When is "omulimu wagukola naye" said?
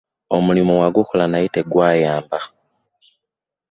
0.35-1.47